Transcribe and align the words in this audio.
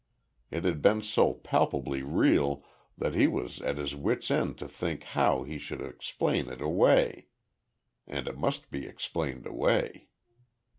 It 0.49 0.63
had 0.65 0.81
been 0.81 1.03
so 1.03 1.31
palpably 1.35 2.01
real 2.01 2.65
that 2.97 3.13
he 3.13 3.27
was 3.27 3.61
at 3.61 3.77
his 3.77 3.95
wits' 3.95 4.31
end 4.31 4.57
to 4.57 4.67
think 4.67 5.03
how 5.03 5.43
he 5.43 5.59
should 5.59 5.79
explain 5.81 6.49
it 6.49 6.59
away; 6.59 7.27
and 8.07 8.27
it 8.27 8.35
must 8.35 8.71
be 8.71 8.87
explained 8.87 9.45
away. 9.45 10.07